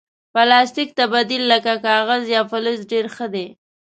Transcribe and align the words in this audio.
پلاستيک 0.33 0.89
ته 0.97 1.03
بدیل 1.13 1.43
لکه 1.53 1.73
کاغذ 1.87 2.23
یا 2.35 2.41
فلز 2.51 2.79
ډېر 2.91 3.05
ښه 3.15 3.27
دی. 3.33 3.47